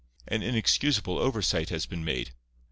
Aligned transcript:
An 0.27 0.41
inexcusable 0.41 1.19
oversight 1.19 1.69
has 1.69 1.85
been 1.85 2.03
made. 2.03 2.31